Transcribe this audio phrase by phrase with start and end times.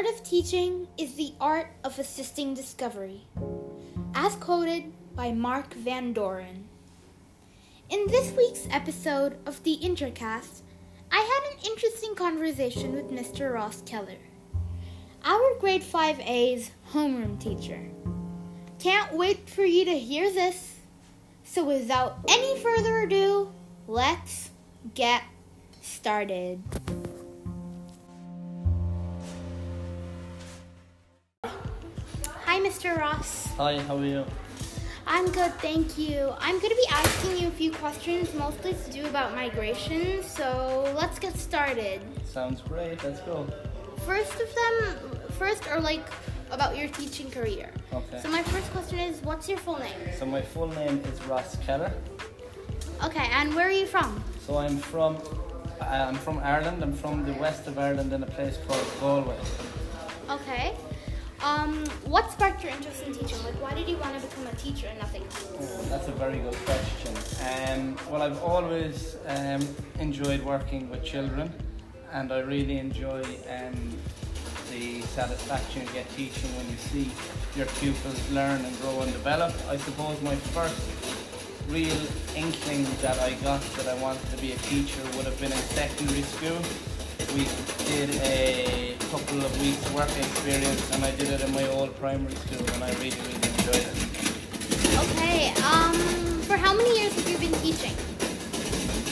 [0.00, 3.20] art of teaching is the art of assisting discovery,
[4.14, 6.64] as quoted by Mark Van Doren.
[7.90, 10.62] In this week's episode of the Intercast,
[11.12, 13.52] I had an interesting conversation with Mr.
[13.52, 14.16] Ross Keller,
[15.22, 17.82] our grade 5A's homeroom teacher.
[18.78, 20.76] Can't wait for you to hear this.
[21.44, 23.52] So, without any further ado,
[23.86, 24.48] let's
[24.94, 25.24] get
[25.82, 26.62] started.
[32.90, 32.98] Mr.
[32.98, 33.46] Ross.
[33.56, 34.24] Hi, how are you?
[35.06, 36.32] I'm good, thank you.
[36.38, 40.22] I'm going to be asking you a few questions, mostly to do about migration.
[40.22, 42.00] So let's get started.
[42.24, 43.02] Sounds great.
[43.04, 43.46] Let's go.
[44.06, 46.04] First of them, first are like
[46.50, 47.70] about your teaching career.
[47.92, 48.20] Okay.
[48.22, 49.98] So my first question is, what's your full name?
[50.18, 51.92] So my full name is Ross Keller.
[53.04, 54.22] Okay, and where are you from?
[54.46, 55.16] So I'm from
[55.80, 56.82] uh, I'm from Ireland.
[56.82, 59.38] I'm from the west of Ireland in a place called Galway.
[60.28, 60.74] Okay.
[61.42, 63.42] Um, what sparked your interest in teaching?
[63.44, 65.48] Like, why did you want to become a teacher and nothing else?
[65.58, 67.14] Oh, that's a very good question.
[67.48, 69.66] Um, well, I've always um,
[69.98, 71.50] enjoyed working with children,
[72.12, 73.96] and I really enjoy um,
[74.70, 77.10] the satisfaction you get teaching when you see
[77.56, 79.54] your pupils learn and grow and develop.
[79.68, 80.78] I suppose my first
[81.68, 82.00] real
[82.36, 85.58] inkling that I got that I wanted to be a teacher would have been in
[85.58, 86.60] secondary school.
[87.34, 87.46] We
[87.86, 92.32] did a couple of weeks work experience and I did it in my old primary
[92.36, 93.96] school and I really, really enjoyed it.
[95.02, 95.52] Okay.
[95.64, 95.94] Um,
[96.42, 97.96] for how many years have you been teaching?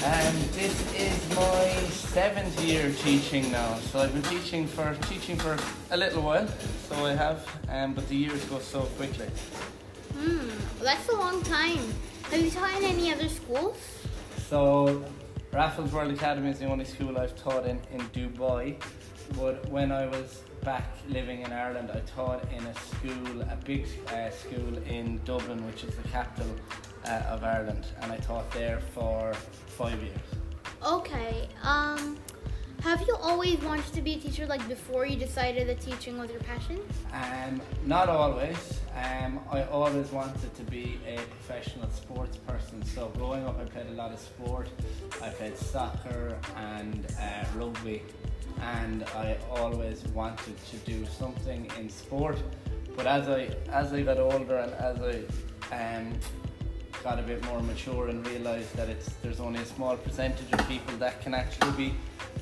[0.07, 1.67] Um, this is my
[2.15, 3.75] seventh year teaching now.
[3.91, 5.59] So I've been teaching for teaching for
[5.91, 6.47] a little while,
[6.89, 9.27] so I have, um, but the years go so quickly.
[10.17, 10.49] Hmm,
[10.81, 11.83] that's a long time.
[12.31, 13.79] Have you taught in any other schools?
[14.49, 15.05] So,
[15.53, 18.77] Raffles World Academy is the only school I've taught in in Dubai.
[19.37, 23.87] But when I was back living in Ireland, I taught in a school, a big
[24.09, 26.55] uh, school in Dublin, which is the capital
[27.05, 29.34] uh, of Ireland, and I taught there for
[29.66, 30.19] five years.
[30.84, 31.49] Okay.
[31.62, 32.19] Um,
[32.83, 36.31] have you always wanted to be a teacher, like before you decided that teaching was
[36.31, 36.78] your passion?
[37.12, 38.81] Um, not always.
[38.98, 42.84] Um, I always wanted to be a professional sports person.
[42.84, 44.69] So growing up, I played a lot of sport.
[45.22, 48.03] I played soccer and uh, rugby,
[48.60, 52.38] and I always wanted to do something in sport.
[52.97, 56.12] But as I as I got older and as I um,
[57.04, 60.66] got a bit more mature and realised that it's there's only a small percentage of
[60.66, 61.94] people that can actually be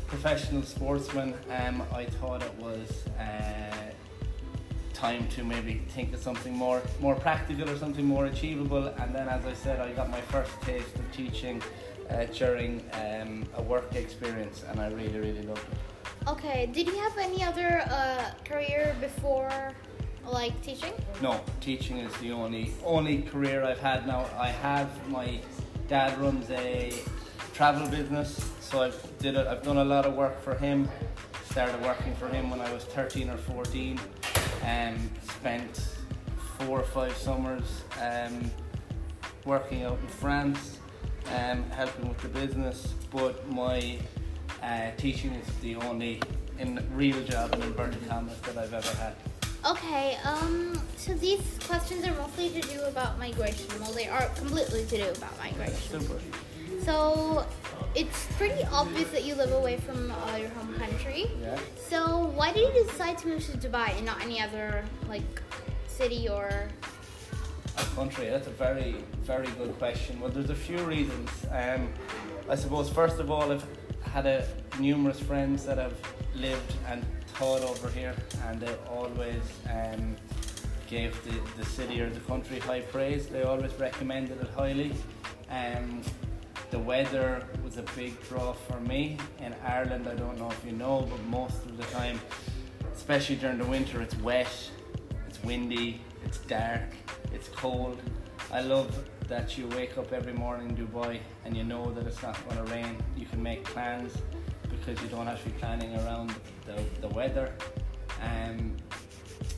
[0.06, 2.88] professional sportsmen, um, I thought it was
[3.18, 3.90] uh,
[4.96, 8.86] time to maybe think of something more more practical or something more achievable.
[8.98, 11.62] And then, as I said, I got my first taste of teaching
[12.10, 16.28] uh, during um, a work experience, and I really really loved it.
[16.28, 16.68] Okay.
[16.72, 19.52] Did you have any other uh, career before,
[20.24, 20.94] like teaching?
[21.22, 24.24] No, teaching is the only only career I've had now.
[24.38, 25.40] I have my
[25.88, 26.92] dad runs a
[27.52, 29.46] travel business, so I've did it.
[29.46, 30.88] I've done a lot of work for him.
[31.50, 33.98] Started working for him when I was 13 or 14,
[34.66, 35.80] and spent
[36.58, 38.50] four or five summers um,
[39.44, 40.80] working out in France,
[41.36, 42.94] um, helping with the business.
[43.12, 43.98] But my
[44.62, 46.20] uh, teaching is the only
[46.58, 49.14] in real job in inverted commas that I've ever had.
[49.64, 50.18] Okay.
[50.24, 50.80] Um.
[50.96, 53.66] So these questions are mostly to do about migration.
[53.80, 56.00] Well, they are completely to do about migration.
[56.00, 56.20] Super.
[56.84, 57.46] So
[57.94, 61.30] it's pretty obvious that you live away from uh, your home country.
[61.40, 61.58] Yeah.
[61.76, 65.42] So why did you decide to move to Dubai and not any other like
[65.86, 66.68] city or?
[67.78, 68.28] A country?
[68.28, 70.20] That's a very, very good question.
[70.20, 71.30] Well, there's a few reasons.
[71.50, 71.88] Um,
[72.48, 73.66] I suppose first of all, I've
[74.02, 74.46] had a,
[74.78, 75.94] numerous friends that have
[76.34, 77.04] lived and
[77.34, 78.14] taught over here,
[78.46, 80.16] and they always um,
[80.86, 83.26] gave the, the city or the country high praise.
[83.26, 84.92] They always recommended it highly.
[85.50, 86.02] Um,
[86.70, 89.16] the weather was a big draw for me.
[89.40, 92.20] In Ireland, I don't know if you know, but most of the time,
[92.94, 94.52] especially during the winter, it's wet,
[95.28, 96.82] it's windy, it's dark,
[97.32, 98.00] it's cold.
[98.52, 102.22] I love that you wake up every morning in Dubai and you know that it's
[102.22, 102.96] not going to rain.
[103.16, 104.16] You can make plans
[104.70, 106.34] because you don't have to be planning around
[106.64, 107.52] the, the weather.
[108.22, 108.76] Um,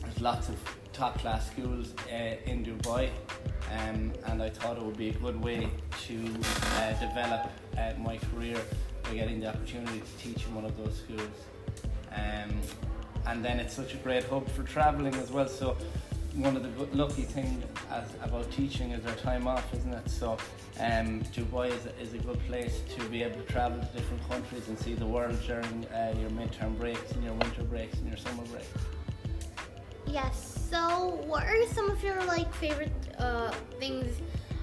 [0.01, 0.57] there's lots of
[0.93, 3.09] top class schools uh, in Dubai,
[3.71, 5.69] um, and I thought it would be a good way
[6.07, 6.15] to
[6.77, 8.59] uh, develop uh, my career
[9.03, 11.37] by getting the opportunity to teach in one of those schools.
[12.11, 12.61] Um,
[13.27, 15.47] and then it's such a great hub for traveling as well.
[15.47, 15.77] So
[16.35, 17.63] one of the lucky things
[18.23, 20.09] about teaching is our time off, isn't it?
[20.09, 20.37] So
[20.79, 24.27] um, Dubai is a, is a good place to be able to travel to different
[24.29, 28.07] countries and see the world during uh, your midterm breaks and your winter breaks and
[28.07, 28.67] your summer breaks.
[30.07, 30.58] Yes.
[30.69, 34.21] So, what are some of your like favorite uh, things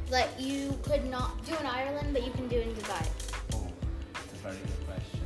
[0.08, 3.08] that you could not do in Ireland but you can do in Dubai?
[3.54, 3.66] Oh,
[4.14, 5.20] that's a very good question.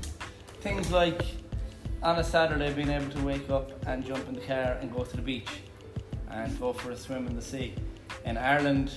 [0.62, 1.22] Things like
[2.02, 5.04] on a Saturday being able to wake up and jump in the car and go
[5.04, 5.50] to the beach
[6.30, 7.74] and go for a swim in the sea.
[8.24, 8.92] In Ireland,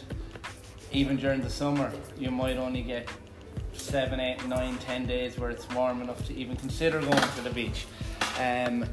[0.94, 3.10] even during the summer, you might only get
[3.74, 7.50] seven, eight, nine, ten days where it's warm enough to even consider going to the
[7.50, 7.88] beach.
[8.40, 8.86] Um,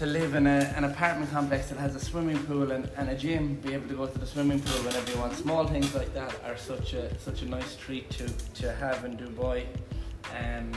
[0.00, 3.14] to live in a, an apartment complex that has a swimming pool and, and a
[3.14, 5.34] gym, be able to go to the swimming pool whenever you want.
[5.34, 9.18] Small things like that are such a such a nice treat to, to have in
[9.18, 9.66] Dubai.
[10.38, 10.72] Um,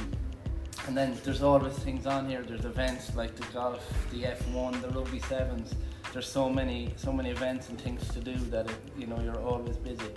[0.88, 2.44] and then there's always things on here.
[2.44, 3.82] There's events like the golf,
[4.12, 5.74] the F1, the rugby sevens.
[6.12, 9.40] There's so many so many events and things to do that it, you know you're
[9.40, 10.12] always busy.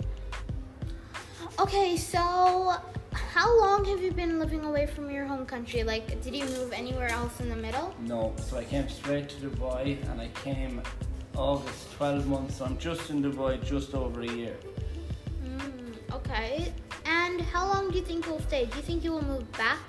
[1.57, 2.75] Okay, so
[3.47, 5.81] how long have you been living away from your home country?
[5.81, 7.95] Like, did you move anywhere else in the middle?
[8.13, 10.81] No, so I came straight to Dubai and I came
[11.33, 12.57] August, 12 months.
[12.57, 14.57] So I'm just in Dubai just over a year.
[15.45, 16.73] Mm, okay.
[17.05, 18.65] And how long do you think you'll stay?
[18.65, 19.85] Do you think you will move back?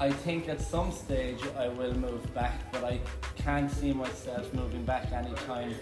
[0.00, 3.00] I think at some stage I will move back, but I
[3.36, 5.74] can't see myself moving back anytime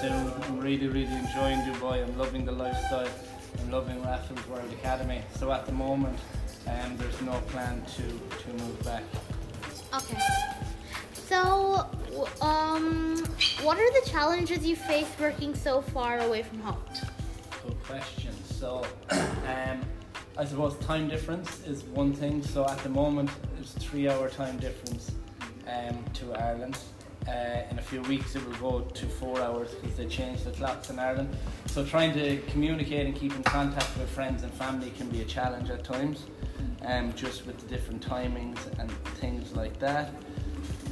[0.00, 0.32] soon.
[0.44, 2.04] I'm really, really enjoying Dubai.
[2.04, 3.10] I'm loving the lifestyle.
[3.60, 5.22] I'm loving Raffles World Academy.
[5.38, 6.18] So at the moment,
[6.66, 9.02] um, there's no plan to, to move back.
[9.94, 10.18] Okay.
[11.14, 11.88] So,
[12.40, 13.24] um,
[13.62, 16.82] what are the challenges you face working so far away from home?
[17.64, 18.32] Good question.
[18.44, 19.80] So, um,
[20.38, 22.42] I suppose time difference is one thing.
[22.42, 25.12] So at the moment, it's three hour time difference
[25.66, 26.78] um, to Ireland.
[27.28, 30.52] Uh, in a few weeks, it will go to four hours because they changed the
[30.52, 31.34] clocks in Ireland.
[31.66, 35.24] So trying to communicate and keep in contact with friends and family can be a
[35.24, 36.26] challenge at times,
[36.82, 38.90] um, just with the different timings and
[39.20, 40.12] things like that.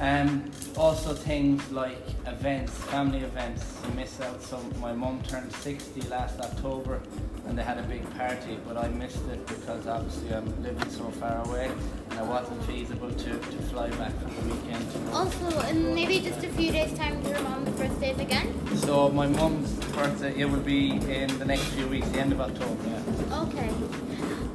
[0.01, 4.43] Um, also things like events, family events, you miss out.
[4.43, 7.01] So my mum turned 60 last October
[7.47, 11.11] and they had a big party, but I missed it because obviously I'm living so
[11.13, 11.71] far away
[12.11, 14.87] and it wasn't feasible to, to fly back for the weekend.
[15.13, 18.77] Also, in maybe just a few days' time, your mom's birthday again?
[18.77, 22.41] So my mum's birthday, it will be in the next few weeks, the end of
[22.41, 23.43] October, yeah.
[23.43, 23.71] Okay.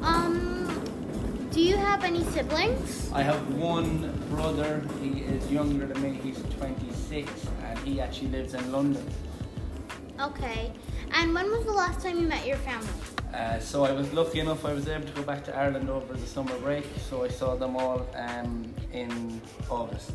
[0.01, 0.38] Um,
[1.59, 3.11] do you have any siblings?
[3.11, 8.53] I have one brother, he is younger than me, he's 26 and he actually lives
[8.53, 9.06] in London.
[10.21, 10.71] Okay.
[11.11, 12.88] And when was the last time you met your family?
[13.33, 16.13] Uh, so I was lucky enough I was able to go back to Ireland over
[16.13, 20.13] the summer break, so I saw them all um, in August.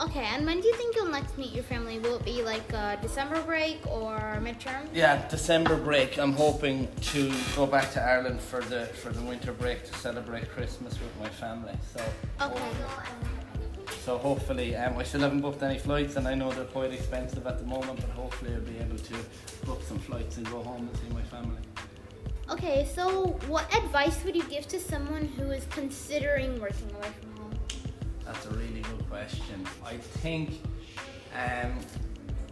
[0.00, 1.98] Okay, and when do you think you'll next meet your family?
[1.98, 2.68] Will it be like
[3.02, 4.86] December break or midterm?
[4.94, 6.18] Yeah, December break.
[6.18, 10.48] I'm hoping to go back to Ireland for the for the winter break to celebrate
[10.50, 11.74] Christmas with my family.
[11.94, 12.00] So
[12.40, 12.70] Okay.
[14.04, 17.44] so hopefully, um, I still haven't booked any flights, and I know they're quite expensive
[17.48, 19.14] at the moment, but hopefully I'll be able to
[19.66, 21.62] book some flights and go home and see my family.
[22.50, 27.27] Okay, so what advice would you give to someone who is considering working away from?
[28.28, 29.66] That's a really good question.
[29.82, 30.60] I think
[31.34, 31.78] um,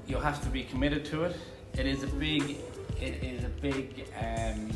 [0.07, 1.37] you have to be committed to it.
[1.77, 2.57] It is a big,
[2.99, 4.71] it is a big, um,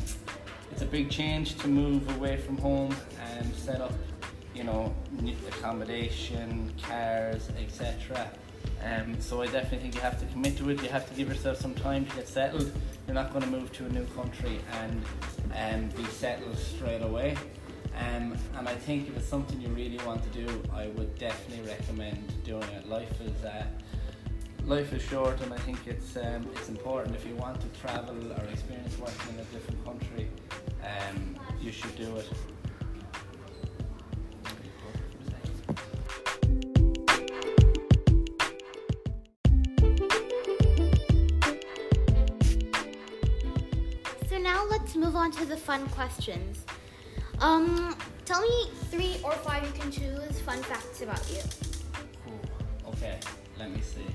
[0.71, 3.93] it's a big change to move away from home and set up,
[4.53, 4.93] you know,
[5.47, 8.29] accommodation, cars, etc.
[8.83, 10.83] Um, so I definitely think you have to commit to it.
[10.83, 12.71] You have to give yourself some time to get settled.
[13.07, 15.03] You're not going to move to a new country and
[15.55, 17.37] um, be settled straight away.
[17.97, 21.67] Um, and I think if it's something you really want to do, I would definitely
[21.67, 22.87] recommend doing it.
[22.87, 23.65] Life is uh,
[24.65, 28.15] life is short, and I think it's um, it's important if you want to travel
[28.31, 30.29] or experience working in a different country,
[30.83, 32.29] um, you should do it.
[44.29, 46.63] So now let's move on to the fun questions.
[47.41, 47.95] Um,
[48.25, 51.41] tell me three or five you can choose fun facts about you.
[52.31, 53.19] Ooh, okay,
[53.57, 54.05] let me see.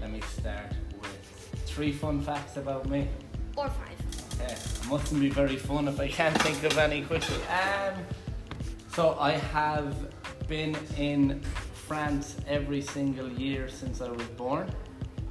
[0.00, 3.08] Let me start with three fun facts about me.
[3.56, 4.40] Or five.
[4.40, 7.36] Okay, it mustn't be very fun if I can't think of any quickly.
[7.46, 7.94] Um,
[8.94, 9.94] so I have
[10.48, 11.40] been in
[11.86, 14.70] France every single year since I was born.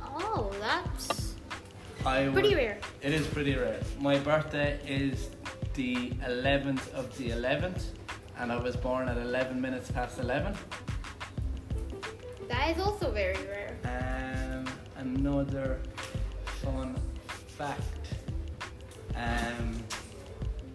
[0.04, 1.36] Oh, that's
[2.06, 2.78] I pretty would- rare.
[3.02, 3.82] It is pretty rare.
[4.00, 5.30] My birthday is
[5.76, 7.84] the 11th of the 11th,
[8.38, 10.56] and I was born at 11 minutes past 11.
[12.48, 13.78] That is also very rare.
[13.84, 14.66] Um,
[14.98, 15.82] another
[16.64, 16.96] fun
[17.48, 17.82] fact.
[19.16, 19.84] Um,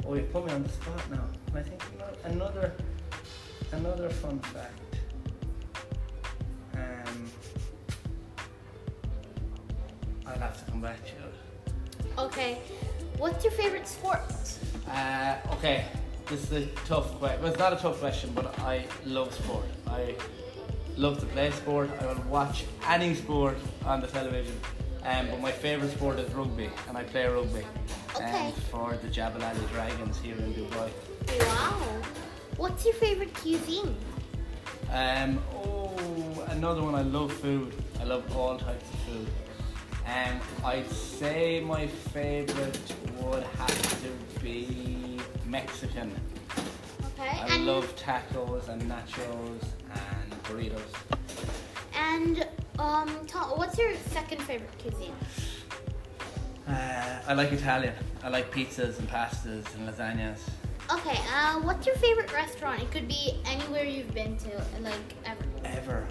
[0.06, 1.24] oh, you put me on the spot now.
[1.54, 1.82] I think
[2.24, 2.72] another
[3.72, 4.96] another fun fact.
[6.74, 7.30] Um,
[10.26, 12.14] I'll have to come back to you.
[12.18, 12.58] Okay.
[13.20, 14.22] What's your favorite sport?
[14.90, 15.84] Uh, okay,
[16.26, 17.42] this is a tough question.
[17.42, 19.66] Well, it's not a tough question, but I love sport.
[19.86, 20.14] I
[20.96, 21.90] love to play sport.
[22.00, 24.58] I will watch any sport on the television.
[25.04, 27.66] Um, but my favourite sport is rugby, and I play rugby
[28.16, 28.46] Okay.
[28.46, 30.88] um, for the Jabal Dragons here in Dubai.
[31.40, 31.76] Wow.
[32.56, 33.94] What's your favorite cuisine?
[34.90, 35.94] Um, oh,
[36.48, 36.94] another one.
[36.94, 37.74] I love food.
[38.00, 39.26] I love all types of food.
[40.10, 46.10] Um, I'd say my favourite would have to be Mexican.
[47.04, 47.28] Okay.
[47.28, 49.62] I and love tacos and nachos
[49.92, 50.80] and burritos.
[51.94, 52.48] and
[52.80, 55.14] um, ta- what's your second favorite cuisine?
[56.66, 57.94] Uh, I like Italian.
[58.24, 60.40] I like pizzas and pastas and lasagnas.
[60.92, 61.20] Okay.
[61.32, 62.82] Uh, what's your favorite restaurant?
[62.82, 64.48] It could be anywhere you've been to,
[64.80, 65.44] like ever.
[65.64, 66.08] Ever.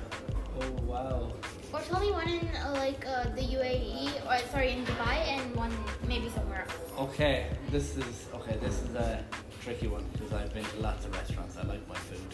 [0.62, 1.34] Oh wow.
[1.72, 5.56] Or tell me one in uh, like uh, the UAE, or sorry, in Dubai, and
[5.56, 5.72] one
[6.08, 7.10] maybe somewhere else.
[7.10, 8.58] Okay, this is okay.
[8.60, 9.24] This is a
[9.62, 11.58] tricky one because I've been to lots of restaurants.
[11.58, 12.30] I like my food.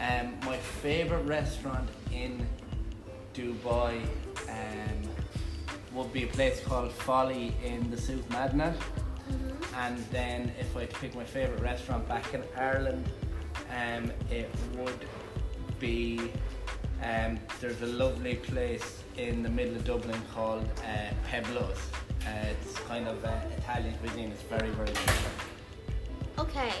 [0.00, 2.46] Um, my favorite restaurant in
[3.32, 4.02] Dubai
[4.50, 5.10] um,
[5.94, 8.76] would be a place called Folly in the Souk Madinat.
[9.76, 13.08] And then if I pick my favorite restaurant back in Ireland,
[13.70, 15.06] um, it would
[15.80, 16.30] be
[17.04, 21.78] um, there's a lovely place in the middle of Dublin called uh, Peblos.
[22.26, 24.30] Uh, it's kind of uh, Italian cuisine.
[24.30, 25.14] It's very very good.
[26.38, 26.72] Okay.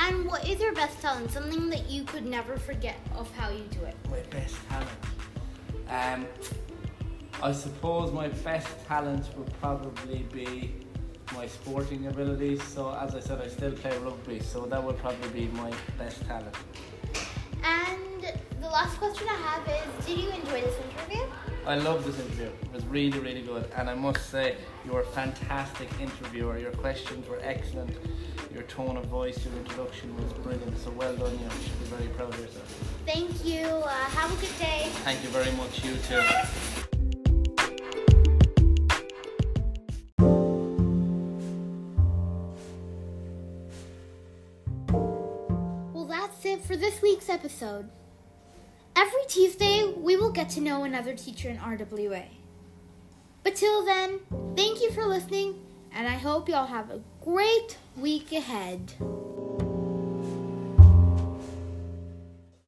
[0.00, 1.30] And what is your best talent?
[1.30, 3.96] Something that you could never forget of how you do it.
[4.10, 4.88] My best talent.
[5.88, 6.26] Um,
[7.42, 10.74] I suppose my best talent would probably be
[11.34, 12.62] my sporting abilities.
[12.62, 16.24] So as I said, I still play rugby, so that would probably be my best
[16.26, 16.54] talent.
[17.62, 21.24] And the last question I have is, did you enjoy this interview?
[21.66, 22.46] I love this interview.
[22.46, 23.70] It was really, really good.
[23.76, 26.58] And I must say, you were a fantastic interviewer.
[26.58, 27.96] Your questions were excellent.
[28.52, 30.76] Your tone of voice, your introduction was brilliant.
[30.78, 31.44] So well done, you.
[31.44, 32.96] You should be very proud of yourself.
[33.06, 33.66] Thank you.
[33.66, 34.88] Uh, have a good day.
[35.04, 36.22] Thank you very much, you too.
[45.92, 47.90] Well, that's it for this week's episode.
[49.00, 52.24] Every Tuesday, we will get to know another teacher in RWA.
[53.44, 54.18] But till then,
[54.56, 58.94] thank you for listening, and I hope y'all have a great week ahead.